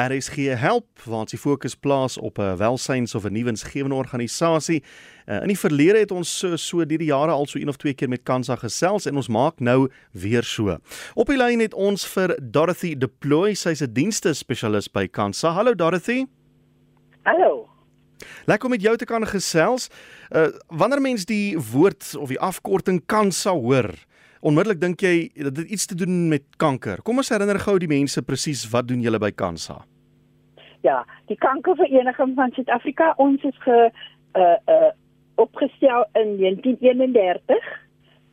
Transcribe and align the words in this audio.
RSG 0.00 0.54
help 0.56 1.02
waar 1.04 1.26
ons 1.26 1.34
die 1.34 1.40
fokus 1.40 1.74
plaas 1.76 2.16
op 2.18 2.38
'n 2.38 2.56
welsyns 2.56 3.14
of 3.14 3.24
'n 3.24 3.32
nuwensgewende 3.32 3.94
organisasie. 3.94 4.82
Uh, 5.26 5.40
in 5.42 5.46
die 5.46 5.58
verlede 5.58 5.98
het 5.98 6.10
ons 6.10 6.38
so, 6.38 6.56
so 6.56 6.86
deur 6.86 6.98
die 6.98 7.06
jare 7.06 7.30
al 7.30 7.46
so 7.46 7.58
een 7.58 7.68
of 7.68 7.76
twee 7.76 7.94
keer 7.94 8.08
met 8.08 8.22
Kansa 8.22 8.56
gesels 8.56 9.06
en 9.06 9.16
ons 9.16 9.28
maak 9.28 9.60
nou 9.60 9.90
weer 10.12 10.42
so. 10.42 10.78
Op 11.14 11.26
die 11.26 11.36
lyn 11.36 11.60
het 11.60 11.74
ons 11.74 12.06
vir 12.06 12.38
Dorothy 12.42 12.94
Deploy, 12.96 13.54
sy's 13.54 13.82
'n 13.82 13.92
dienste 13.92 14.34
spesialis 14.34 14.88
by 14.88 15.06
Kansa. 15.06 15.50
Hallo 15.50 15.74
Dorothy. 15.74 16.26
Hallo. 17.22 17.68
Lekker 18.46 18.64
om 18.64 18.70
met 18.70 18.82
jou 18.82 18.96
te 18.96 19.04
kan 19.04 19.26
gesels. 19.26 19.88
Uh 20.30 20.48
wanneer 20.68 21.00
mens 21.00 21.24
die 21.24 21.58
woord 21.58 22.16
of 22.16 22.28
die 22.28 22.40
afkorting 22.40 23.02
Kansa 23.06 23.50
hoor, 23.50 23.94
onmiddellik 24.40 24.80
dink 24.80 25.00
jy 25.00 25.30
dat 25.34 25.54
dit 25.54 25.68
iets 25.68 25.86
te 25.86 25.94
doen 25.94 26.28
met 26.28 26.42
kanker. 26.56 27.02
Kom 27.02 27.16
ons 27.16 27.28
herinner 27.28 27.60
gou 27.60 27.78
die 27.78 27.88
mense 27.88 28.22
presies 28.22 28.68
wat 28.72 28.88
doen 28.88 29.00
julle 29.00 29.18
by 29.18 29.30
Kansa? 29.30 29.84
Ja, 30.80 31.04
die 31.26 31.36
kankervereniging 31.36 32.34
van 32.34 32.50
Suid-Afrika, 32.50 33.14
ons 33.16 33.42
is 33.42 33.56
ge 33.58 33.90
uh 34.34 34.56
uh 34.66 34.90
opgestel 35.40 36.04
in 36.12 36.36
1931 36.36 37.56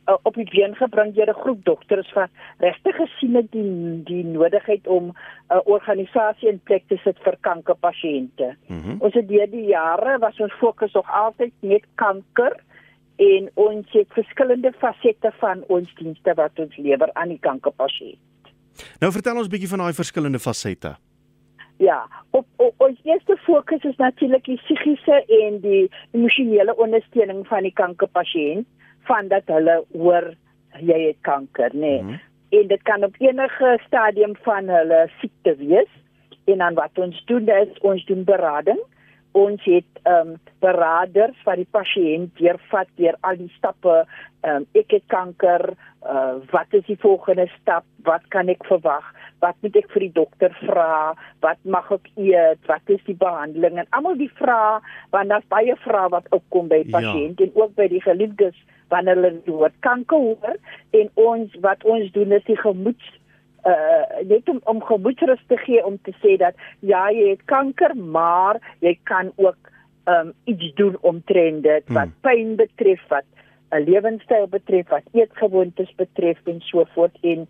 uh, 0.08 0.14
op 0.22 0.34
die 0.34 0.48
been 0.50 0.74
gebring 0.76 1.14
deur 1.14 1.28
'n 1.28 1.40
groep 1.42 1.64
dokters 1.64 2.12
wat 2.12 2.30
regtig 2.58 2.96
gesien 2.96 3.34
het 3.34 3.50
die 3.52 4.02
die 4.04 4.24
nodigheid 4.24 4.86
om 4.86 5.04
'n 5.04 5.14
uh, 5.54 5.60
organisasie 5.64 6.48
in 6.48 6.60
plek 6.64 6.84
te 6.86 6.96
sit 6.96 7.18
vir 7.24 7.36
kankerpasiënte. 7.40 8.56
Mm 8.66 8.80
-hmm. 8.80 8.96
Ons 8.98 9.14
het 9.14 9.28
deur 9.28 9.50
die 9.50 9.66
jare 9.66 10.18
was 10.18 10.40
ons 10.40 10.52
fokus 10.52 10.92
nog 10.92 11.10
altyd 11.10 11.52
net 11.60 11.84
kanker 11.94 12.56
en 13.16 13.50
ons 13.54 13.86
het 13.90 14.06
verskillende 14.08 14.72
fasette 14.78 15.32
van 15.38 15.64
ons 15.66 15.94
dienste 15.94 16.34
wat 16.34 16.58
ons 16.58 16.76
lewer 16.76 17.12
aan 17.12 17.28
die 17.28 17.40
kankerpasiënt. 17.40 18.18
Nou 19.00 19.12
vertel 19.12 19.36
ons 19.36 19.46
'n 19.46 19.50
bietjie 19.50 19.68
van 19.68 19.78
daai 19.78 19.92
verskillende 19.92 20.38
fasette. 20.38 20.96
Ja, 21.78 22.08
op, 22.30 22.46
op 22.56 22.74
ons 22.82 22.98
eerste 23.06 23.36
fokus 23.36 23.84
is 23.86 23.96
natuurlik 23.96 24.44
die 24.44 24.58
psigiese 24.62 25.22
en 25.42 25.60
die 25.62 25.84
emosionele 26.10 26.74
ondersteuning 26.76 27.44
van 27.46 27.62
die 27.62 27.72
kankerpasiënt 27.72 28.66
van 29.10 29.30
dat 29.30 29.46
hulle 29.46 29.76
hoor 29.92 30.32
jy 30.82 30.98
het 31.06 31.20
kanker, 31.26 31.70
nê. 31.74 31.80
Nee. 31.80 32.02
Mm 32.02 32.08
-hmm. 32.08 32.20
En 32.48 32.66
dit 32.66 32.82
kan 32.82 33.04
op 33.04 33.14
enige 33.18 33.78
stadium 33.86 34.36
van 34.42 34.68
hulle 34.68 35.08
siekte 35.20 35.56
wees. 35.56 35.90
En 36.44 36.58
dan 36.58 36.74
wat 36.74 36.98
ons 36.98 37.24
doen 37.24 37.48
is 37.48 37.78
ons 37.80 38.04
doen 38.04 38.24
berading 38.24 38.80
ons 39.32 39.64
het 39.64 40.00
ehm 40.02 40.32
um, 40.32 40.36
beraders 40.62 41.36
wat 41.46 41.60
die 41.60 41.68
pasiënt 41.70 42.34
deurvat 42.40 42.88
deur 42.96 43.16
al 43.20 43.36
die 43.36 43.52
stappe 43.56 43.94
ehm 44.40 44.54
um, 44.54 44.66
ek 44.80 44.94
het 44.96 45.04
kanker 45.12 45.74
uh, 46.02 46.36
wat 46.50 46.72
is 46.78 46.86
die 46.86 46.98
volgende 47.00 47.46
stap 47.58 47.84
wat 48.08 48.24
kan 48.34 48.48
ek 48.48 48.64
verwag 48.70 49.04
wat 49.42 49.56
moet 49.60 49.76
ek 49.78 49.90
vir 49.94 50.06
die 50.06 50.14
dokter 50.16 50.54
vra? 50.62 51.14
Wat 51.44 51.60
mag 51.64 51.90
ek 51.94 52.08
eet? 52.16 52.60
Wat 52.70 52.92
is 52.92 53.02
die 53.06 53.16
behandeling? 53.18 53.78
En 53.78 53.90
almal 53.96 54.18
die 54.18 54.32
vrae 54.40 54.80
want 55.14 55.32
daar's 55.32 55.46
baie 55.52 55.76
vrae 55.84 56.10
wat 56.14 56.26
opkom 56.34 56.70
by 56.72 56.82
die 56.84 56.94
pasiënt 56.94 57.38
ja. 57.38 57.46
en 57.46 57.62
ook 57.62 57.76
by 57.78 57.88
die 57.92 58.02
geliefdes 58.04 58.58
wanneer 58.92 59.20
hulle 59.20 59.54
oor 59.54 59.72
kanker 59.86 60.26
hoor. 60.30 60.58
En 60.96 61.10
ons 61.28 61.56
wat 61.64 61.84
ons 61.84 62.12
doen 62.16 62.36
is 62.36 62.44
die 62.50 62.60
gemoeds 62.60 63.14
uh 63.68 64.22
net 64.30 64.48
om 64.48 64.60
om 64.70 64.84
gemoedsrus 64.86 65.40
te 65.50 65.56
gee 65.64 65.82
om 65.84 65.98
te 66.06 66.14
sê 66.22 66.36
dat 66.38 66.54
ja 66.86 67.08
jy 67.10 67.32
het 67.34 67.42
kanker 67.50 67.96
maar 67.98 68.60
jy 68.86 68.94
kan 69.10 69.32
ook 69.36 69.72
um 70.08 70.30
iets 70.46 70.70
doen 70.78 70.94
omtrent 71.00 71.66
dit 71.66 71.90
wat 71.90 72.06
hmm. 72.06 72.22
pyn 72.22 72.54
betref 72.56 73.02
wat 73.10 73.26
'n 73.70 73.84
lewenstyl 73.84 74.46
betref 74.48 74.88
wat 74.88 75.08
eetgewoontes 75.12 75.90
betref 75.96 76.38
en 76.44 76.60
so 76.60 76.84
voort. 76.94 77.16
En 77.20 77.46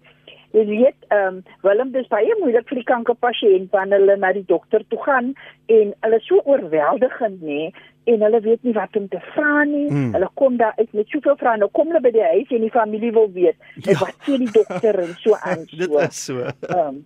jy 0.56 0.64
weet 0.68 1.08
um 1.14 1.42
Willem 1.66 1.92
dis 1.92 2.08
baie 2.12 2.34
moeilik 2.40 2.68
vir 2.70 2.80
die 2.80 2.88
kankerpasiënt 2.88 3.72
wanneer 3.74 4.00
hulle 4.04 4.16
na 4.20 4.32
die 4.36 4.46
dokter 4.48 4.84
toe 4.88 5.00
gaan 5.04 5.34
en 5.74 5.92
hulle 6.06 6.20
so 6.24 6.40
oorweldigend 6.44 7.42
nê 7.44 7.68
en 8.08 8.24
hulle 8.24 8.40
weet 8.40 8.64
nie 8.64 8.72
wat 8.76 8.96
om 8.96 9.08
te 9.12 9.20
vra 9.34 9.64
nie. 9.68 9.84
Mm. 9.90 10.14
Hulle 10.16 10.30
kom 10.40 10.56
daar 10.56 10.72
uit 10.78 10.92
met 10.96 11.12
soveel 11.12 11.36
vrae. 11.36 11.60
Nou 11.60 11.68
kom 11.76 11.90
hulle 11.92 12.00
by 12.00 12.12
die 12.14 12.24
huis 12.24 12.54
en 12.56 12.64
die 12.64 12.72
familie 12.72 13.12
wil 13.12 13.28
weet 13.34 13.58
ja. 13.84 13.98
wat 14.00 14.16
sê 14.24 14.38
die 14.40 14.50
dokter 14.54 15.02
en 15.04 15.14
so 15.20 15.36
aan 15.36 15.66
so. 15.68 15.82
Dit 15.84 15.96
is 16.06 16.24
so. 16.24 16.48
Um, 16.72 17.02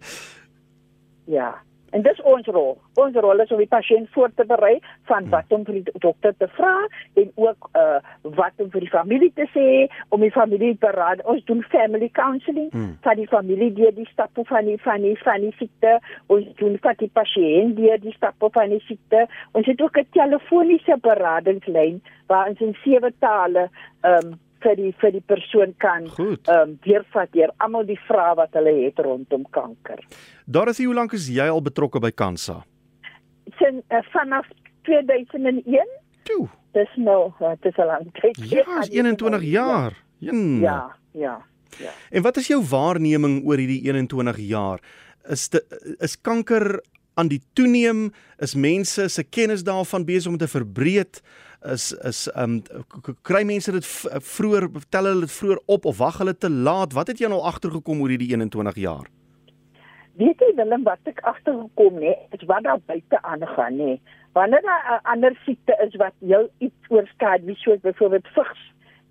ja. 1.30 1.50
En 1.92 2.02
dis 2.02 2.22
ons 2.22 2.46
rol. 2.46 2.76
Ons 3.00 3.16
rol 3.24 3.40
is 3.44 3.50
om 3.52 3.60
die 3.60 3.70
pasiënt 3.70 4.10
voor 4.14 4.32
te 4.36 4.44
berei 4.48 4.78
van 5.10 5.28
wat 5.32 5.52
om 5.52 5.64
vir 5.68 5.80
die 5.80 5.96
dokter 6.04 6.34
te 6.40 6.48
vra 6.56 6.74
en 7.20 7.30
ook 7.34 7.70
uh 7.76 8.00
wat 8.22 8.60
om 8.62 8.70
vir 8.70 8.84
die 8.84 8.90
familie 8.90 9.32
te 9.34 9.44
sê 9.52 9.66
om 10.14 10.20
die 10.20 10.32
familie 10.32 10.72
te 10.76 10.86
beraad. 10.86 11.24
Ons 11.28 11.44
doen 11.48 11.62
family 11.72 12.08
counselling 12.16 12.70
hmm. 12.72 12.94
vir 13.04 13.18
die 13.18 13.28
familie 13.30 13.70
deur 13.76 13.94
die 13.96 14.08
stappe 14.12 14.44
van 14.48 14.68
die 14.70 14.78
van 14.84 15.04
die 15.04 15.16
van 15.22 15.44
die 15.44 15.54
siekte. 15.58 15.98
Ons 16.32 16.48
doen 16.60 16.78
vir 16.86 16.96
die 17.02 17.10
pasiënt 17.20 17.76
deur 17.80 18.00
die 18.02 18.14
stappe 18.16 18.50
van 18.56 18.72
die 18.74 18.82
siekte. 18.88 19.26
Ons 19.58 19.68
het 19.70 19.82
ook 19.82 19.98
'n 19.98 20.08
telefoniese 20.18 20.96
beradingslyn 21.08 22.00
waar 22.28 22.48
ons 22.48 22.60
in 22.60 22.76
sewe 22.84 23.12
tale 23.18 23.68
um 24.02 24.38
vir 24.62 24.76
die 24.78 24.92
vir 25.00 25.12
die 25.16 25.24
persoon 25.26 25.74
kan 25.82 26.08
ehm 26.08 26.54
um, 26.56 26.74
deurvat 26.86 27.32
deur 27.36 27.52
almal 27.58 27.86
die 27.88 27.98
vrae 28.08 28.34
wat 28.38 28.54
hulle 28.58 28.74
het 28.84 28.98
rondom 28.98 29.44
kanker. 29.50 30.02
Daar 30.46 30.72
is 30.72 30.82
hoe 30.82 30.94
lank 30.94 31.12
is 31.12 31.28
jy 31.28 31.48
al 31.48 31.62
betrokke 31.62 32.00
by 32.00 32.10
Kansa? 32.10 32.62
Sin 33.58 33.82
uh, 33.90 34.02
vanaf 34.12 34.46
2001. 34.88 35.96
Toe. 36.22 36.48
Dis 36.72 36.92
nou, 36.96 37.32
dit 37.38 37.68
is 37.72 37.78
al 37.82 37.90
lank 37.90 38.18
tyd. 38.20 38.38
Ja, 38.50 38.82
21 38.88 39.42
jaar. 39.42 39.98
Ja. 40.22 40.32
ja, 40.32 40.96
ja, 41.12 41.36
ja. 41.78 41.92
En 42.10 42.22
wat 42.22 42.36
is 42.36 42.46
jou 42.46 42.60
waarneming 42.70 43.42
oor 43.44 43.58
hierdie 43.58 43.82
21 43.90 44.38
jaar? 44.46 44.80
Is 45.30 45.48
de, 45.48 45.60
is 45.98 46.16
kanker 46.20 46.80
aan 47.14 47.28
die 47.28 47.42
toeneem? 47.52 48.10
Is 48.38 48.54
mense 48.54 49.08
se 49.08 49.22
kennis 49.22 49.62
daarvan 49.62 50.04
besig 50.04 50.32
om 50.32 50.38
te 50.38 50.48
verbreek? 50.48 51.20
is 51.64 51.92
is 51.92 52.26
um 52.36 52.60
kry 53.22 53.42
mense 53.46 53.72
dit 53.74 53.88
vroeër 54.34 54.68
tel 54.90 55.08
hulle 55.08 55.26
dit 55.26 55.34
vroeër 55.36 55.60
op 55.76 55.86
of 55.90 55.98
wag 55.98 56.18
hulle 56.22 56.34
te 56.34 56.50
laat? 56.50 56.96
Wat 56.96 57.12
het 57.12 57.22
jy 57.22 57.30
nou 57.30 57.42
agtergekom 57.46 58.02
oor 58.02 58.12
hierdie 58.12 58.32
21 58.34 58.80
jaar? 58.82 59.06
Weet 60.20 60.42
jy 60.44 60.50
Willem 60.58 60.84
wat 60.84 61.08
ek 61.08 61.22
agtergekom 61.28 62.00
nê, 62.02 62.12
is 62.36 62.44
wat 62.50 62.66
daar 62.66 62.82
buite 62.86 63.22
aangaan 63.22 63.78
nê. 63.78 63.94
Wanneer 64.36 64.62
daar 64.62 64.84
'n 64.98 65.06
ander 65.14 65.38
siekte 65.44 65.76
is 65.86 65.94
wat 65.96 66.14
jou 66.18 66.48
iets 66.58 66.90
oorskry, 66.90 67.40
wie 67.44 67.56
soos 67.56 67.80
byvoorbeeld 67.80 68.28
vigs 68.34 68.60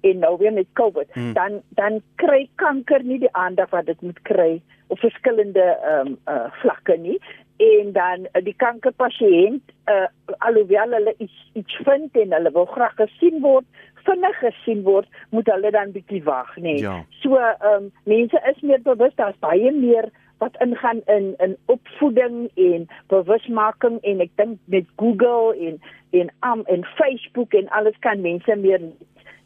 en 0.01 0.19
nou 0.19 0.37
weer 0.37 0.53
met 0.53 0.67
COVID, 0.73 1.13
hmm. 1.13 1.33
dan 1.33 1.61
dan 1.69 2.01
kry 2.15 2.49
kanker 2.55 3.03
nie 3.03 3.19
die 3.19 3.33
aandag 3.33 3.69
wat 3.69 3.85
dit 3.85 4.01
moet 4.01 4.21
kry 4.21 4.61
op 4.87 4.99
verskillende 4.99 5.77
ehm 5.83 6.07
um, 6.07 6.17
uh 6.27 6.51
vlakke 6.61 6.97
nie 6.97 7.19
en 7.67 7.91
dan 7.93 8.27
uh, 8.31 8.43
die 8.45 8.55
kankerpasiënt 8.63 9.73
uh, 9.91 10.07
alhoewel 10.47 10.97
hulle 10.97 11.13
iets 11.17 11.37
iets 11.53 11.77
vind 11.85 12.17
en 12.23 12.33
hulle 12.37 12.51
wil 12.57 12.67
graag 12.73 12.95
gesien 12.99 13.41
word 13.45 13.67
vinnig 14.05 14.39
gesien 14.41 14.83
word 14.87 15.21
moet 15.29 15.49
hulle 15.53 15.71
dan 15.75 15.93
bietjie 15.95 16.23
wag 16.25 16.55
nê 16.57 16.75
nee. 16.75 16.81
ja. 16.85 16.97
so 17.21 17.37
um, 17.71 17.91
mense 18.09 18.43
is 18.53 18.65
meer 18.65 18.81
bewus 18.87 19.15
daar's 19.21 19.39
baie 19.45 19.71
meer 19.77 20.09
wat 20.41 20.57
ingaan 20.65 21.01
in 21.05 21.33
in 21.45 21.57
opvoeding 21.65 22.49
en 22.55 22.87
bewusmaking 23.13 23.99
en 24.01 24.23
ek 24.25 24.33
dink 24.41 24.57
met 24.75 24.87
Google 25.01 25.53
en 25.67 25.81
en 26.21 26.31
um, 26.51 26.63
en 26.65 26.85
Facebook 26.97 27.53
en 27.53 27.69
alles 27.69 27.99
kan 28.05 28.21
mense 28.25 28.55
meer 28.65 28.81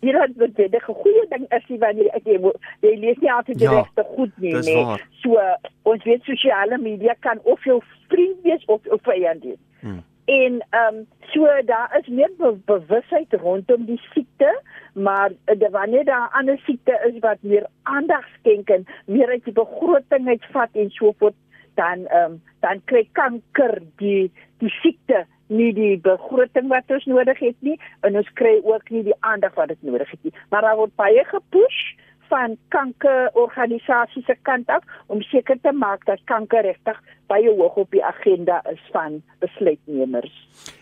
hier 0.06 0.22
het 0.22 0.56
dit 0.56 0.74
'n 0.76 1.00
goeie 1.02 1.26
ding 1.30 1.46
is 1.58 1.68
jy 1.68 1.78
wanneer 1.84 2.10
ek 2.18 2.26
jy, 2.26 2.40
jy 2.82 2.96
lees 3.04 3.22
nie 3.22 3.32
altyd 3.32 3.58
die 3.58 3.70
ja, 3.70 3.78
regte 3.82 4.04
goed 4.16 4.34
nie 4.38 4.54
nee 4.54 4.84
waar. 4.86 5.06
so 5.22 5.40
ons 5.84 6.04
weet 6.04 6.24
sosiale 6.24 6.78
media 6.78 7.16
kan 7.20 7.40
of 7.44 7.64
jou 7.64 7.82
vriend 8.10 8.42
wees 8.44 8.66
of 8.66 8.82
of 8.88 9.02
vyand 9.02 9.44
wees 9.44 9.62
hmm. 9.82 10.04
en 10.26 10.62
ehm 10.70 10.96
um, 10.96 11.06
so 11.34 11.48
daar 11.66 11.98
is 12.00 12.08
meer 12.08 12.32
be 12.38 12.52
bewusheid 12.66 13.34
rondom 13.34 13.86
die 13.86 14.02
siekte 14.14 14.52
maar 14.94 15.32
uh, 15.32 15.70
wanneer 15.72 16.06
daar 16.06 16.30
'n 16.30 16.38
ander 16.40 16.60
siekte 16.66 17.00
is 17.08 17.20
wat 17.20 17.38
meer 17.42 17.66
aandag 17.84 18.26
skenk 18.40 18.70
en 18.70 18.86
meer 19.06 19.30
uit 19.30 19.46
die 19.46 19.54
begroting 19.54 20.28
uitvat 20.28 20.70
en 20.74 20.90
so 20.90 21.14
voort 21.18 21.36
dan 21.76 22.06
ehm 22.06 22.32
um, 22.32 22.42
dan 22.60 22.82
kry 22.86 23.08
kanker 23.12 23.82
die 23.96 24.32
die 24.58 24.74
siekte 24.82 25.26
nie 25.48 25.72
die 25.74 25.98
begroting 26.02 26.70
wat 26.72 26.90
ons 26.94 27.06
nodig 27.10 27.40
het 27.40 27.58
nie 27.60 27.76
en 28.08 28.18
ons 28.18 28.32
kry 28.40 28.58
ook 28.64 28.90
nie 28.90 29.04
die 29.10 29.18
aandag 29.20 29.54
wat 29.60 29.74
dit 29.74 29.84
nodig 29.86 30.10
het 30.10 30.24
nie. 30.24 30.34
Maar 30.50 30.62
daar 30.68 30.80
word 30.82 30.96
baie 30.96 31.24
gepush 31.30 31.82
van 32.30 32.58
kankerorganisasies 32.74 34.26
se 34.26 34.36
kant 34.42 34.70
af 34.74 34.84
om 35.08 35.22
seker 35.22 35.60
te 35.62 35.72
maak 35.72 36.06
dat 36.10 36.24
kanker 36.26 36.66
regtig 36.66 36.98
baie 37.30 37.50
hoog 37.50 37.78
op 37.86 37.92
die 37.94 38.04
agenda 38.06 38.62
is 38.72 38.82
van 38.94 39.22
besluitnemers. 39.44 40.34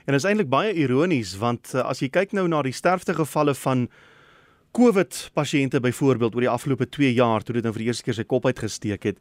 En 0.06 0.16
is 0.16 0.28
eintlik 0.28 0.50
baie 0.52 0.74
ironies 0.74 1.36
want 1.40 1.74
uh, 1.76 1.84
as 1.90 2.04
jy 2.04 2.10
kyk 2.14 2.36
nou 2.38 2.48
na 2.48 2.64
die 2.64 2.76
sterftegevalle 2.76 3.56
van 3.64 3.88
COVID 4.74 5.30
pasiënte 5.38 5.84
byvoorbeeld 5.84 6.36
oor 6.36 6.48
die 6.48 6.54
afgelope 6.56 6.90
2 6.90 7.14
jaar 7.14 7.44
toe 7.44 7.60
dit 7.60 7.66
nou 7.66 7.74
vir 7.76 7.86
die 7.86 7.92
eerste 7.92 8.08
keer 8.08 8.18
sy 8.18 8.26
kop 8.26 8.48
uitgesteek 8.50 9.12
het, 9.12 9.20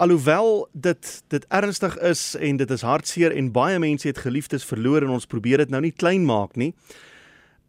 alhoewel 0.00 0.68
dit 0.72 1.08
dit 1.28 1.44
ernstig 1.52 1.98
is 1.98 2.22
en 2.40 2.56
dit 2.56 2.70
is 2.70 2.84
hartseer 2.86 3.34
en 3.36 3.52
baie 3.52 3.78
mense 3.78 4.08
het 4.08 4.22
geliefdes 4.24 4.64
verloor 4.64 5.04
en 5.04 5.12
ons 5.18 5.28
probeer 5.28 5.60
dit 5.60 5.72
nou 5.72 5.82
nie 5.84 5.92
klein 5.92 6.24
maak 6.24 6.56
nie. 6.56 6.72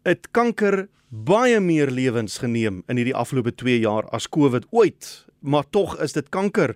Dit 0.08 0.30
kanker 0.32 0.86
baie 1.12 1.60
meer 1.60 1.92
lewens 1.92 2.38
geneem 2.40 2.80
in 2.88 2.96
hierdie 2.96 3.16
afgelope 3.16 3.52
2 3.52 3.82
jaar 3.84 4.08
as 4.16 4.30
COVID 4.32 4.70
ooit, 4.72 5.10
maar 5.40 5.68
tog 5.70 5.98
is 6.00 6.16
dit 6.16 6.30
kanker 6.32 6.72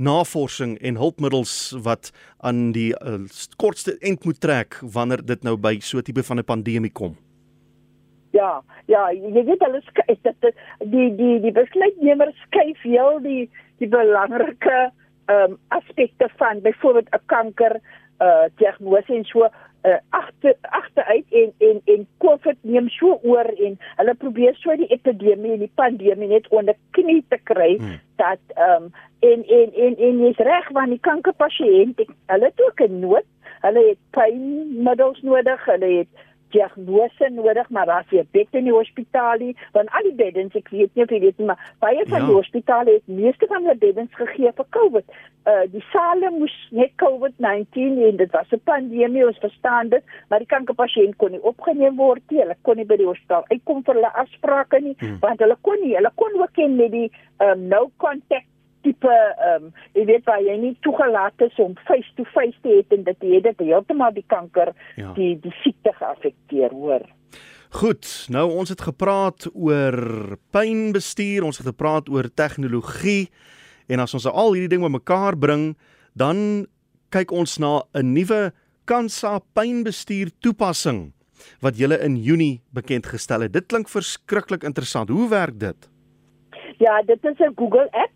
navorsing 0.00 0.78
en 0.80 0.96
hulpmiddels 0.98 1.74
wat 1.84 2.10
aan 2.40 2.72
die 2.72 2.94
uh, 2.96 3.20
kortste 3.60 3.98
end 4.00 4.24
moet 4.24 4.40
trek 4.40 4.80
wanneer 4.80 5.22
dit 5.22 5.44
nou 5.44 5.56
by 5.56 5.78
so 5.80 5.98
'n 5.98 6.02
tipe 6.02 6.22
van 6.22 6.38
'n 6.38 6.44
pandemie 6.44 6.92
kom? 6.92 7.16
Ja, 8.32 8.62
ja, 8.86 9.12
jy 9.12 9.44
weet 9.44 9.60
hulle 9.60 9.82
is 10.06 10.18
dit 10.22 10.54
die 10.90 11.14
die 11.16 11.40
die 11.40 11.52
besluitnemers 11.52 12.34
skuif 12.48 12.82
heel 12.82 13.20
die 13.22 13.50
die 13.78 13.88
belangrike 13.88 14.90
ehm 15.26 15.52
um, 15.52 15.58
aspekte 15.68 16.28
van 16.36 16.60
byvoorbeeld 16.60 17.08
'n 17.10 17.22
kanker 17.26 17.80
uh 18.20 18.44
diagnose 18.56 19.14
en 19.14 19.24
so 19.24 19.48
uh, 19.84 19.98
agter 20.10 20.54
agteruit 20.60 21.24
en 21.30 21.52
en 21.58 21.80
en 21.84 22.06
COVID 22.18 22.56
neem 22.60 22.88
so 22.88 23.18
oor 23.22 23.48
en 23.66 23.78
hulle 23.96 24.14
probeer 24.14 24.54
so 24.54 24.76
die 24.76 24.88
epidemie 24.96 25.52
en 25.52 25.64
die 25.64 25.72
pandemie 25.74 26.28
net 26.28 26.48
onder 26.48 26.76
knie 26.90 27.24
te 27.28 27.38
kry 27.50 27.76
hmm. 27.76 28.00
dat 28.16 28.40
ehm 28.54 28.82
um, 28.82 28.92
en 29.20 29.44
en 29.58 29.72
en 29.84 29.96
en 29.96 30.20
jy's 30.26 30.42
reg 30.48 30.68
want 30.76 30.92
die 30.92 31.00
kankerpasiënt 31.00 32.04
hulle 32.26 32.50
het 32.50 32.64
ook 32.68 32.80
'n 32.80 33.00
nood 33.00 33.28
hulle 33.66 33.86
het 33.88 34.00
pynmiddels 34.10 35.20
nodig 35.22 35.64
hulle 35.64 35.90
het 35.98 36.24
diagnose 36.54 37.28
nodig, 37.34 37.68
maar 37.74 37.90
as 37.98 38.14
jy 38.14 38.24
bed 38.36 38.58
in 38.58 38.68
die 38.68 38.74
hospitaal 38.74 39.42
het, 39.42 39.60
want 39.76 39.92
al 39.96 40.08
die 40.08 40.16
beddens, 40.18 40.56
ek 40.58 40.70
weet 40.74 40.94
nie 40.94 41.04
of 41.06 41.12
jy 41.14 41.20
weet 41.26 41.40
nie, 41.42 41.48
maar 41.50 41.60
baie 41.84 42.04
van 42.08 42.22
ja. 42.22 42.28
die 42.30 42.38
hospitale 42.38 42.96
het 42.98 43.14
meeste 43.20 43.48
van 43.50 43.66
hulle 43.66 43.76
beddens 43.82 44.14
gegee 44.20 44.52
vir 44.60 44.68
COVID. 44.78 45.18
Uh 45.50 45.64
die 45.74 45.82
sale 45.90 46.30
moes 46.32 46.54
net 46.72 46.94
COVID-19 47.02 48.00
en 48.08 48.22
dit 48.22 48.32
was 48.32 48.52
'n 48.52 48.62
pandemie, 48.70 49.26
ons 49.26 49.42
verstaan 49.42 49.92
dit, 49.92 50.16
maar 50.28 50.40
die 50.40 50.52
kankerpasiënt 50.54 51.16
kon 51.16 51.34
nie 51.36 51.42
opgeneem 51.42 51.96
word 51.96 52.22
nie. 52.30 52.40
Hulle 52.40 52.56
kon 52.62 52.76
nie 52.76 52.88
by 52.88 52.96
die 52.96 53.10
hospitaal 53.10 53.44
uitkom 53.50 53.84
vir 53.84 53.94
hulle 53.94 54.14
afsprake 54.24 54.80
nie, 54.80 54.96
hmm. 54.98 55.18
want 55.20 55.40
hulle 55.40 55.56
kon 55.60 55.80
nie, 55.82 55.94
hulle 55.96 56.12
kon 56.14 56.40
ook 56.40 56.56
nie 56.56 56.68
met 56.68 56.90
die 56.92 57.10
um 57.44 57.68
no 57.68 57.90
contact 57.96 58.48
tipe 58.84 59.10
ehm 59.10 59.68
um, 59.68 59.72
jy 59.96 60.04
weet 60.10 60.26
waar 60.28 60.42
jy 60.44 60.54
nie 60.60 60.74
toegelaat 60.86 61.44
is 61.46 61.56
om 61.62 61.74
face 61.88 62.10
to 62.18 62.26
face 62.34 62.58
te 62.62 62.68
hê 62.76 62.84
en 62.96 63.04
dit 63.08 63.26
het 63.30 63.48
dit 63.48 63.66
heeltemal 63.66 64.14
die 64.14 64.26
kanker 64.30 64.72
ja. 65.00 65.12
die 65.18 65.34
die 65.40 65.54
siekte 65.62 65.92
geaffekteer 65.98 66.74
hoor. 66.76 67.06
Goed, 67.74 68.06
nou 68.30 68.44
ons 68.54 68.70
het 68.70 68.84
gepraat 68.86 69.48
oor 69.50 70.36
pynbestuur, 70.54 71.42
ons 71.42 71.58
het 71.58 71.66
gepraat 71.66 72.08
oor 72.08 72.28
tegnologie 72.30 73.32
en 73.90 74.04
as 74.04 74.14
ons 74.14 74.28
al 74.30 74.54
hierdie 74.54 74.76
ding 74.76 74.84
bymekaar 74.84 75.34
bring, 75.36 75.72
dan 76.14 76.68
kyk 77.10 77.34
ons 77.34 77.58
na 77.58 77.82
'n 77.94 78.14
nuwe 78.14 78.52
Kansa 78.84 79.40
pynbestuur 79.56 80.30
toepassing 80.44 81.12
wat 81.64 81.78
julle 81.80 81.98
in 82.04 82.16
Junie 82.20 82.62
bekend 82.70 83.06
gestel 83.06 83.40
het. 83.40 83.52
Dit 83.52 83.66
klink 83.66 83.88
verskriklik 83.88 84.62
interessant. 84.62 85.08
Hoe 85.08 85.28
werk 85.28 85.58
dit? 85.58 85.88
Ja, 86.78 87.02
dit 87.02 87.24
is 87.24 87.38
'n 87.38 87.54
Google 87.56 87.88
app 87.90 88.12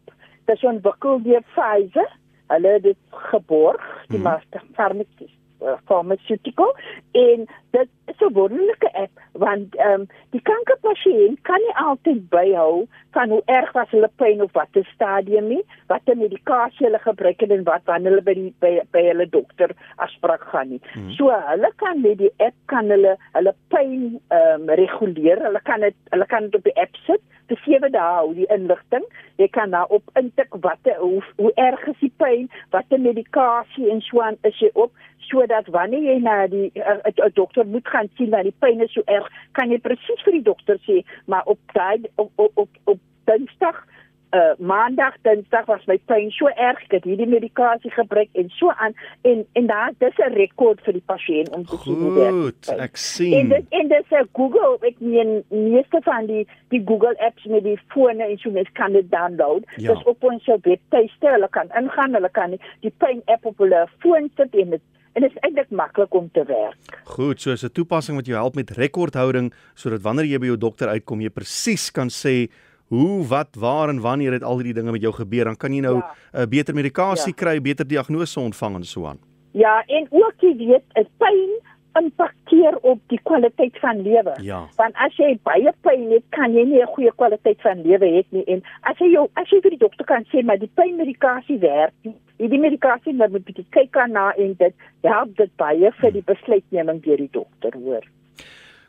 dis 0.48 0.64
ontwikkel 0.64 1.22
deur 1.26 1.44
Pfizer. 1.52 2.14
Hulle 2.48 2.68
het 2.78 2.82
dit 2.82 3.20
geborg, 3.30 3.84
die 4.08 4.18
mm 4.18 4.24
-hmm. 4.24 4.32
master 4.32 4.62
farmaceutical 4.74 5.38
uh, 5.62 5.76
pharmaceutical 5.84 6.76
en 7.12 7.46
dit 7.70 7.88
is 8.06 8.20
'n 8.20 8.32
wonderlike 8.32 8.90
app 8.92 9.10
want 9.32 9.74
ehm 9.76 10.00
um, 10.00 10.06
die 10.30 10.42
kankerpasiënt 10.42 11.40
kan 11.42 11.60
nie 11.66 11.76
altyd 11.76 12.28
byhou 12.28 12.86
van 13.10 13.30
hoe 13.30 13.42
erg 13.44 13.72
was 13.72 13.90
hulle 13.90 14.10
pyn 14.16 14.42
of 14.42 14.52
watter 14.52 14.84
stadium 14.94 15.48
nie, 15.48 15.64
watter 15.86 16.16
medikasie 16.16 16.86
hulle 16.86 16.98
gebruik 16.98 17.40
het 17.40 17.50
en 17.50 17.64
wat 17.64 17.82
wanneer 17.84 18.10
hulle 18.10 18.22
by 18.22 18.34
die 18.34 18.54
by, 18.58 18.80
by 18.90 19.02
hulle 19.02 19.28
dokter 19.28 19.70
afspraak 19.96 20.42
gaan 20.42 20.68
nie. 20.68 20.80
Mm 20.94 21.02
-hmm. 21.02 21.10
So 21.10 21.30
hulle 21.30 21.72
kan 21.76 22.00
met 22.00 22.18
die 22.18 22.32
app 22.36 22.54
kan 22.66 22.90
hulle 22.90 23.16
hulle 23.32 23.54
pyn 23.68 24.20
ehm 24.28 24.60
um, 24.60 24.68
reguleer. 24.68 25.42
Hulle 25.42 25.60
kan 25.62 25.80
dit 25.80 25.94
hulle 26.10 26.26
kan 26.26 26.42
dit 26.42 26.54
op 26.54 26.64
die 26.64 26.80
app 26.80 26.96
sit 27.06 27.22
vir 27.48 27.60
7 27.64 27.92
dae 27.92 28.14
hou 28.18 28.32
die 28.36 28.48
inligting. 28.54 29.04
Jy 29.40 29.48
kan 29.54 29.70
daarop 29.70 30.10
intik 30.20 30.54
wat 30.64 30.88
hoe, 30.98 31.22
hoe 31.36 31.52
erg 31.56 31.86
is 31.92 32.00
die 32.00 32.12
pyn, 32.22 32.48
watter 32.74 33.00
medikasie 33.00 33.90
en 33.90 34.02
so 34.04 34.22
aan 34.24 34.38
is 34.48 34.58
jy 34.62 34.70
op 34.74 34.92
sodat 35.28 35.66
wanneer 35.74 36.04
jy 36.08 36.18
na 36.24 36.46
die 36.46 36.70
'n 36.74 37.32
dokter 37.34 37.66
moet 37.66 37.88
gaan 37.88 38.08
sien 38.16 38.30
dat 38.30 38.42
die 38.48 38.54
pyn 38.60 38.80
is 38.80 38.92
so 38.92 39.02
erg, 39.04 39.28
kan 39.52 39.70
jy 39.70 39.78
presies 39.78 40.22
vir 40.24 40.32
die 40.32 40.42
dokter 40.42 40.78
sê, 40.86 41.04
maar 41.26 41.42
op 41.44 41.58
daai 41.72 42.00
op 42.16 42.32
op 42.36 42.52
op, 42.54 42.68
op 42.84 42.98
Dinsdag 43.24 43.84
uh 44.30 44.52
maandag 44.58 45.14
dinsdag 45.22 45.66
was 45.66 45.84
my 45.86 45.96
pyn 46.10 46.30
so 46.36 46.50
erg 46.52 46.82
ek 46.84 46.98
het 46.98 47.06
hierdie 47.08 47.28
medikasie 47.28 47.90
gebruik 47.94 48.28
en 48.40 48.50
so 48.56 48.72
aan 48.84 48.96
en 49.28 49.44
en 49.56 49.70
daar 49.70 49.94
dis 50.04 50.18
'n 50.18 50.34
rekord 50.34 50.80
vir 50.84 50.92
die 50.98 51.06
pasiënt 51.12 51.48
om 51.56 51.64
te 51.64 51.76
Goed, 51.76 51.84
sien 51.84 52.02
hoe 52.02 52.52
dit 52.52 52.68
ek 52.86 52.96
sien 52.96 53.32
en 53.38 53.48
dit 53.48 53.64
en 53.80 53.88
dis 53.88 54.10
'n 54.10 54.28
Google 54.32 54.76
ek 54.90 55.00
meen 55.00 55.32
meeste 55.48 56.00
van 56.04 56.26
die 56.26 56.44
die 56.68 56.82
Google 56.84 57.16
apps 57.18 57.44
met 57.44 57.64
die 57.64 57.78
fone 57.88 58.24
en 58.24 58.38
so 58.38 58.50
mens 58.50 58.68
kan 58.72 58.92
dit 58.92 59.10
download 59.10 59.64
ja. 59.76 59.94
dis 59.94 60.04
op 60.04 60.24
ons 60.24 60.44
webtuiste 60.44 61.28
hulle 61.28 61.48
kan 61.48 61.68
ingaan 61.76 62.12
hulle 62.12 62.30
kan 62.30 62.58
die 62.80 62.92
pyn 62.98 63.22
app 63.24 63.46
op 63.46 63.58
hulle 63.58 63.86
foon 63.98 64.30
sit 64.36 64.54
en 64.54 64.70
dit 64.70 64.82
en 65.18 65.24
dit 65.24 65.34
is 65.34 65.42
eintlik 65.42 65.70
maklik 65.70 66.14
om 66.14 66.30
te 66.30 66.44
werk. 66.46 66.98
Goed, 67.04 67.40
so 67.40 67.50
is 67.50 67.64
'n 67.64 67.72
toepassing 67.72 68.16
wat 68.16 68.26
jou 68.26 68.38
help 68.38 68.54
met 68.54 68.70
rekordhouding 68.70 69.52
sodat 69.74 70.02
wanneer 70.02 70.24
jy 70.24 70.38
by 70.38 70.46
jou 70.46 70.58
dokter 70.58 70.88
uitkom 70.88 71.20
jy 71.20 71.30
presies 71.30 71.90
kan 71.90 72.08
sê 72.08 72.48
hoe 72.88 73.26
wat 73.26 73.56
waar 73.58 73.88
en 73.88 74.00
wanneer 74.00 74.30
dit 74.30 74.42
al 74.42 74.60
hierdie 74.60 74.74
dinge 74.74 74.92
met 74.92 75.02
jou 75.04 75.12
gebeur 75.12 75.44
dan 75.44 75.56
kan 75.56 75.72
jy 75.72 75.80
nou 75.84 75.96
ja. 75.96 76.12
uh, 76.34 76.46
beter 76.46 76.74
medikasie 76.74 77.34
ja. 77.34 77.38
kry, 77.42 77.60
beter 77.60 77.88
diagnose 77.88 78.40
ontvang 78.40 78.74
en 78.80 78.84
so 78.84 79.06
aan. 79.06 79.18
Ja, 79.52 79.82
en 79.86 80.06
ook 80.10 80.44
jy 80.44 80.54
weet, 80.56 80.84
'n 80.94 81.08
pyn 81.18 81.50
impakteer 81.98 82.76
op 82.86 83.00
die 83.06 83.20
kwaliteit 83.22 83.78
van 83.80 84.02
lewe. 84.02 84.34
Ja. 84.42 84.60
Want 84.76 84.94
as 84.94 85.16
jy 85.16 85.38
baie 85.42 85.72
pyn 85.82 86.10
het, 86.12 86.24
kan 86.30 86.52
jy 86.54 86.64
nie 86.64 86.82
'n 86.82 86.94
goeie 86.94 87.12
kwaliteit 87.16 87.60
van 87.60 87.82
lewe 87.82 88.06
hê 88.06 88.22
nie 88.30 88.44
en 88.44 88.62
as 88.82 88.98
jy 88.98 89.10
jou 89.12 89.28
as 89.34 89.50
jy 89.50 89.60
vir 89.60 89.70
die 89.70 89.84
dokter 89.86 90.04
kan 90.04 90.24
sê 90.32 90.44
maar 90.44 90.58
die 90.58 90.70
pynmedikasie 90.74 91.58
werk 91.58 91.94
nie, 92.02 92.14
die 92.36 92.58
medikasie 92.58 93.12
moet 93.12 93.44
bietjie 93.44 93.66
kyk 93.70 93.96
aan 93.96 94.12
na 94.12 94.30
en 94.38 94.54
dit 94.58 94.74
help 95.02 95.36
dit 95.36 95.50
baie 95.56 95.90
vir 96.00 96.12
die 96.12 96.22
besluitneming 96.22 97.02
deur 97.02 97.16
die 97.16 97.32
dokter, 97.32 97.72
hoor. 97.74 98.04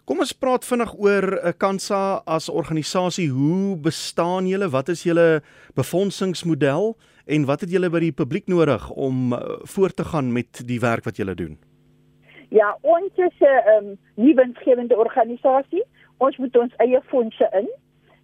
Kom 0.09 0.23
ons 0.23 0.31
praat 0.33 0.63
vinnig 0.65 0.89
oor 0.97 1.25
uh, 1.37 1.51
Kansa 1.53 2.23
as 2.25 2.47
organisasie. 2.49 3.27
Hoe 3.29 3.75
bestaan 3.77 4.47
julle? 4.49 4.65
Wat 4.73 4.87
is 4.89 5.03
julle 5.05 5.43
befondsingsmodel 5.77 6.95
en 7.29 7.45
wat 7.45 7.61
het 7.61 7.69
julle 7.69 7.91
by 7.93 8.01
die 8.01 8.15
publiek 8.17 8.47
nodig 8.49 8.87
om 8.89 9.35
uh, 9.37 9.59
voort 9.69 9.99
te 10.01 10.07
gaan 10.09 10.31
met 10.33 10.63
die 10.65 10.79
werk 10.81 11.05
wat 11.05 11.21
julle 11.21 11.35
doen? 11.37 11.59
Ja, 12.49 12.71
ons 12.81 13.21
is 13.21 13.37
'n 13.37 13.69
um, 13.75 13.91
nuwensgewende 14.15 14.97
organisasie. 14.97 15.85
Ons 16.17 16.41
moet 16.41 16.57
ons 16.57 16.73
eie 16.81 17.01
fondse 17.13 17.49
in 17.53 17.69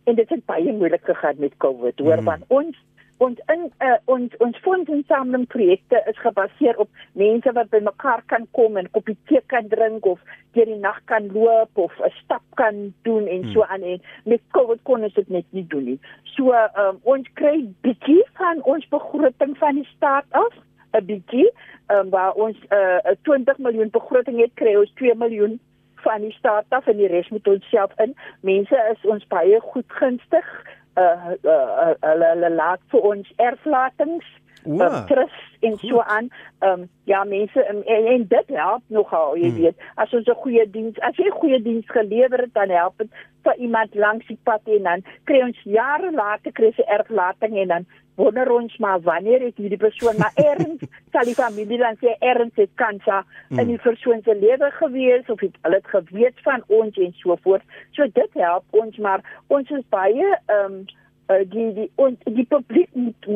en 0.09 0.15
dit 0.15 0.29
het 0.29 0.45
baie 0.45 0.73
moeilik 0.73 1.05
gegaan 1.05 1.37
met 1.37 1.53
COVID, 1.57 1.99
hoor, 1.99 2.17
hmm. 2.17 2.25
want 2.25 2.43
ons 2.47 2.75
ons 3.23 3.39
in 3.53 3.61
uh, 3.79 3.97
ons 4.11 4.33
ons 4.43 4.57
fondsinsameling 4.63 5.45
projekte 5.51 6.01
is 6.11 6.17
gebaseer 6.19 6.79
op 6.83 6.89
mense 7.19 7.51
wat 7.57 7.69
bymekaar 7.71 8.23
kan 8.31 8.47
kom 8.57 8.77
en 8.77 8.89
koppie 8.97 9.15
tee 9.29 9.41
kan 9.53 9.69
drink 9.71 10.05
of 10.05 10.19
deur 10.57 10.67
die 10.67 10.79
nag 10.79 10.99
kan 11.11 11.29
loop 11.35 11.79
of 11.85 11.93
'n 11.99 12.11
stap 12.23 12.43
kan 12.61 12.93
doen 13.07 13.27
en 13.27 13.43
hmm. 13.43 13.51
so 13.53 13.63
aan 13.63 13.83
en 13.83 14.01
met 14.23 14.41
COVID 14.51 14.83
kon 14.83 15.03
ons 15.03 15.13
dit 15.13 15.29
net 15.29 15.45
nie 15.49 15.67
doen 15.67 15.83
nie. 15.83 15.99
So 16.35 16.51
um, 16.51 16.99
ons 17.03 17.27
kry 17.33 17.67
bietjie 17.81 18.23
van 18.39 18.61
ons 18.63 18.87
begroting 18.89 19.57
van 19.57 19.75
die 19.75 19.87
staat 19.95 20.25
af, 20.31 20.53
'n 20.93 21.05
bietjie, 21.05 21.49
um, 21.87 22.09
waar 22.09 22.33
ons 22.33 22.57
uh, 22.71 22.99
'n 23.03 23.11
uh, 23.11 23.23
20 23.23 23.57
miljoen 23.57 23.89
begroting 23.89 24.39
het, 24.39 24.51
kry 24.53 24.75
ons 24.75 24.91
2 24.95 25.15
miljoen 25.15 25.59
van 26.05 26.21
die 26.21 26.31
staat 26.31 26.65
af 26.69 26.87
en 26.87 26.97
die 26.97 27.07
res 27.07 27.29
moet 27.29 27.47
ons 27.47 27.69
self 27.69 27.91
in. 27.99 28.15
Mense 28.41 28.77
is 28.91 29.09
ons 29.09 29.27
baie 29.27 29.59
goed 29.59 29.87
gunstig 29.87 30.47
uh, 30.95 31.35
uh, 31.43 31.93
hulle 32.01 32.31
hulle 32.33 32.49
laat 32.55 32.81
vir 32.91 33.07
ons 33.11 33.31
erflatings 33.37 34.25
uh, 34.65 35.05
trust 35.05 35.51
en 35.59 35.77
Goed. 35.79 35.89
so 35.89 36.01
aan. 36.01 36.29
Ehm 36.59 36.71
um, 36.71 36.89
ja, 37.03 37.23
mense 37.23 37.63
en, 37.63 37.85
en, 37.85 38.05
en 38.05 38.27
dit 38.27 38.47
help 38.47 38.83
nogal, 38.87 39.37
jy 39.37 39.49
hmm. 39.49 39.61
weet. 39.61 39.77
As 39.95 40.13
ons 40.13 40.27
'n 40.27 40.41
goeie 40.43 40.69
diens, 40.69 40.99
as 40.99 41.15
jy 41.17 41.29
goeie 41.29 41.61
diens 41.61 41.85
gelewer 41.87 42.39
het, 42.39 42.53
dan 42.53 42.69
help 42.69 42.97
dit 42.97 43.09
vir 43.43 43.55
iemand 43.55 43.95
langs 43.95 44.27
die 44.27 44.39
pad 44.43 44.61
en 44.65 44.83
dan 44.83 45.05
kry 45.23 45.41
ons 45.43 45.59
jare 45.63 46.11
later 46.11 46.51
kry 46.51 46.71
se 46.75 46.85
erflating 46.85 47.57
en 47.57 47.67
dan 47.67 47.85
wonder 48.15 48.51
ons 48.51 48.77
maar 48.77 49.01
wanneer 49.01 49.41
het 49.41 49.57
hierdie 49.61 49.81
persoon 49.81 50.17
maar 50.17 50.35
erns 50.35 50.83
sal 51.13 51.27
die 51.27 51.37
familie 51.37 51.79
dan 51.81 51.99
sê 52.01 52.15
erns 52.19 52.55
het 52.55 52.73
kansa 52.81 53.23
mm. 53.49 53.59
in 53.59 53.73
die 53.73 53.81
persoon 53.87 54.21
se 54.25 54.35
lewe 54.35 54.71
gewees 54.79 55.31
of 55.31 55.39
het 55.39 55.57
hulle 55.61 55.81
het 55.81 55.93
geweet 55.95 56.45
van 56.47 56.63
ons 56.67 56.97
en 56.97 57.15
so 57.21 57.37
voort. 57.41 57.63
So 57.97 58.07
dit 58.13 58.39
help 58.41 58.63
ons 58.83 58.97
maar 58.97 59.25
ons 59.47 59.69
is 59.69 59.89
baie 59.89 60.29
ehm 60.45 60.79
um, 60.79 60.85
uh, 61.29 61.41
die 61.49 61.69
die 61.73 61.87
ons 62.01 62.19
die 62.37 62.45
publiek 62.49 62.89
moet 62.93 63.29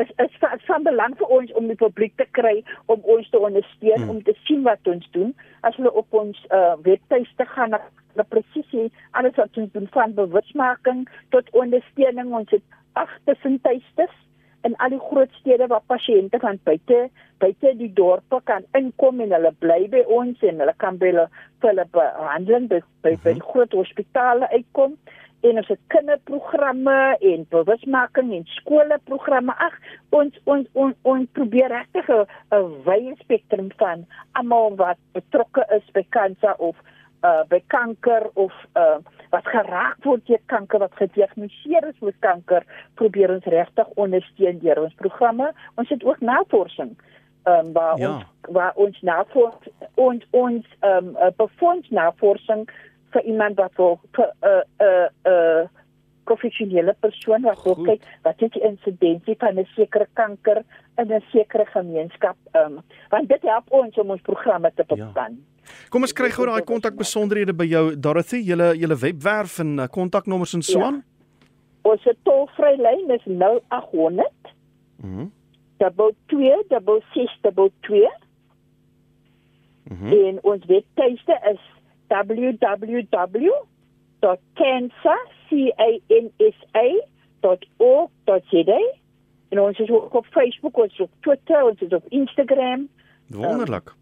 is 0.00 0.12
is 0.24 0.36
van 0.66 0.86
belang 0.86 1.16
vir 1.20 1.32
ons 1.38 1.54
om 1.58 1.70
die 1.70 1.78
publiek 1.78 2.14
te 2.20 2.26
kry 2.38 2.60
om 2.92 3.02
ons 3.16 3.30
te 3.30 3.38
ondersteun 3.38 4.04
mm. 4.04 4.10
om 4.14 4.22
te 4.22 4.36
sien 4.46 4.62
wat 4.68 4.92
ons 4.94 5.08
doen 5.16 5.32
as 5.68 5.76
hulle 5.80 5.92
op 6.02 6.20
ons 6.22 6.38
uh, 6.50 6.74
webtuiste 6.86 7.46
gaan 7.54 7.74
na 7.74 8.28
presies 8.34 8.92
alles 9.18 9.36
wat 9.40 9.58
ons 9.58 9.72
doen 9.72 9.88
van 9.96 10.14
bewusmaking 10.18 11.06
tot 11.34 11.50
ondersteuning 11.64 12.32
ons 12.40 12.54
het 12.54 12.64
agt 12.92 13.24
tussentuistes 13.24 14.14
in 14.62 14.76
al 14.76 14.94
die 14.94 15.02
groot 15.02 15.32
stede 15.40 15.66
waar 15.66 15.82
pasiënte 15.90 16.38
van 16.42 16.60
buite 16.64 17.08
buite 17.42 17.72
die 17.78 17.90
dorpe 17.98 18.38
kan 18.44 18.66
inkom 18.78 19.20
en 19.24 19.34
hulle 19.34 19.50
bly 19.64 19.80
by 19.94 20.04
ons 20.18 20.44
en 20.46 20.62
hulle 20.62 20.74
kan 20.84 21.00
by 21.00 21.10
hulle 21.10 21.26
vir 21.62 21.72
hulle 21.72 21.88
behandeling 21.96 22.68
by 22.70 22.80
by, 23.02 23.16
by 23.24 23.34
die 23.38 23.48
groot 23.50 23.74
hospitale 23.74 24.50
uitkom 24.54 24.96
en 25.42 25.58
ons 25.58 25.70
het 25.72 25.80
kinderprogramme 25.90 26.98
en 27.32 27.46
bewusmaking 27.50 28.30
en 28.36 28.44
skoolprogramme. 28.56 29.54
Ag, 29.66 29.74
ons 30.14 30.36
ons 30.52 30.68
ons 30.78 30.94
ons 31.12 31.30
probeer 31.38 31.72
regtig 31.74 32.10
'n 32.10 32.66
wye 32.86 33.14
spektrum 33.24 33.70
van 33.82 34.06
almal 34.38 34.76
wat 34.76 34.98
betrokke 35.18 35.66
is 35.78 35.86
by 35.94 36.04
kanker 36.10 36.54
of 36.58 36.76
uh 37.22 37.42
by 37.48 37.62
kanker 37.66 38.30
of 38.34 38.52
uh 38.74 38.98
wat 39.30 39.46
geraak 39.46 40.04
word 40.04 40.26
deur 40.26 40.42
kanker 40.46 40.78
wat 40.78 40.94
gediagnoseer 40.94 41.88
is 41.88 42.00
met 42.00 42.18
kanker, 42.20 42.66
probeer 42.94 43.30
ons 43.30 43.44
regtig 43.44 43.88
ondersteun 43.94 44.58
deur 44.58 44.82
ons 44.82 44.94
programme. 44.94 45.52
Ons 45.80 45.88
het 45.88 46.04
ook 46.04 46.20
navorsing 46.20 46.96
ehm 47.42 47.66
um, 47.66 47.72
waar 47.72 47.98
ja. 47.98 48.10
ons 48.12 48.24
waar 48.40 48.72
ons 48.74 49.00
navorsing 49.00 49.74
ons 49.94 50.26
ons 50.30 50.66
ehm 50.80 51.14
um, 51.16 51.30
befonds 51.36 51.88
navorsing 51.90 52.68
vir 53.10 53.22
iemand 53.22 53.56
wat 53.56 53.72
wil 53.76 54.00
'n 54.18 54.30
'n 54.48 54.62
'n 54.78 55.08
'n 55.30 55.70
professionele 56.24 56.94
persoon 57.00 57.42
wat 57.42 57.62
wil 57.62 57.78
kyk 57.84 58.02
wat 58.22 58.42
is 58.42 58.50
die 58.50 58.62
insidensie 58.62 59.36
van 59.38 59.58
'n 59.58 59.68
sekere 59.74 60.06
kanker 60.12 60.62
in 60.96 61.12
'n 61.12 61.24
sekere 61.32 61.66
gemeenskap 61.66 62.36
um, 62.52 62.80
want 63.08 63.28
dit 63.28 63.42
help 63.42 63.72
ons 63.72 63.98
om 63.98 64.10
ons 64.10 64.20
programme 64.20 64.72
te 64.74 64.84
beplan. 64.86 65.34
Ja. 65.38 65.51
Kom 65.90 66.02
ons 66.02 66.12
kry 66.12 66.30
gou 66.30 66.46
daai 66.46 66.64
kontak 66.66 66.96
besonderhede 66.98 67.54
by 67.54 67.64
jou 67.70 67.96
Dorothy, 67.96 68.42
julle 68.46 68.72
julle 68.76 68.96
webwerf 68.96 69.58
en 69.58 69.78
uh, 69.78 69.86
kontaknommers 69.90 70.54
en 70.54 70.62
so 70.62 70.80
aan. 70.82 71.02
Ja. 71.02 71.08
Ons 71.92 72.06
tolvrye 72.22 72.78
lyn 72.78 73.10
is 73.10 73.24
0800 73.26 74.30
Mhm. 75.02 75.20
Mm 75.20 75.32
double 75.82 76.14
2 76.26 76.64
double 76.68 77.02
6 77.12 77.38
double 77.42 77.70
2. 77.80 78.08
Mhm. 79.90 80.04
Mm 80.06 80.12
en 80.12 80.38
ons 80.42 80.64
webtuiste 80.66 81.38
is 81.50 81.60
www.cancer.org.za 87.42 88.80
en 89.48 89.60
ons 89.60 89.78
is 89.78 89.90
ook 89.90 90.14
op 90.14 90.26
Facebook, 90.26 90.76
ons 90.76 90.92
is 90.92 91.00
op 91.00 91.10
Twitter, 91.20 91.64
ons 91.64 91.80
is 91.80 91.92
op 91.92 92.04
Instagram. 92.08 92.88
Wonderlik. 93.26 93.88
Um, 93.88 94.01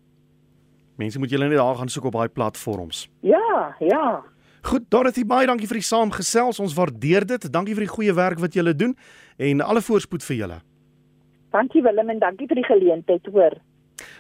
Mense 1.01 1.19
moet 1.19 1.33
julle 1.33 1.49
net 1.49 1.59
daar 1.59 1.79
gaan 1.81 1.89
soek 1.89 2.11
op 2.11 2.19
daai 2.19 2.29
platforms. 2.29 3.07
Ja, 3.25 3.75
ja. 3.81 4.21
Goed, 4.69 4.91
Dorothy, 4.93 5.25
baie 5.25 5.49
dankie 5.49 5.69
vir 5.71 5.81
die 5.81 5.89
saamgesels. 5.89 6.61
Ons 6.61 6.77
waardeer 6.77 7.25
dit. 7.29 7.49
Dankie 7.53 7.77
vir 7.79 7.87
die 7.87 7.95
goeie 7.95 8.15
werk 8.17 8.43
wat 8.43 8.59
julle 8.59 8.75
doen 8.77 8.93
en 9.41 9.65
alle 9.65 9.81
voorspoed 9.81 10.25
vir 10.27 10.37
julle. 10.37 10.59
Dankie 11.55 11.83
Willem 11.83 12.13
en 12.13 12.21
dankie 12.23 12.47
vir 12.51 12.61
die 12.61 12.69
geleentheid, 12.69 13.25
hoor. 13.33 13.57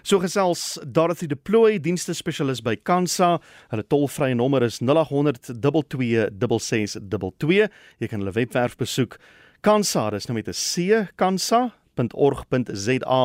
So 0.02 0.18
gesels 0.20 0.78
Dorothy 0.84 1.26
Deploy, 1.28 1.78
dienste 1.82 2.14
spesialis 2.16 2.62
by 2.64 2.76
Kansa. 2.88 3.38
Hulle 3.72 3.84
tolvrye 3.84 4.34
nommer 4.36 4.62
is 4.66 4.80
0800 4.80 5.52
226622. 5.60 7.68
Jy 8.00 8.08
kan 8.08 8.20
hulle 8.24 8.36
webwerf 8.36 8.76
besoek. 8.80 9.12
Kansa, 9.60 10.08
dis 10.14 10.26
nou 10.28 10.34
met 10.38 10.48
'n 10.48 10.56
C, 10.56 11.04
kansa.org.za 11.20 13.22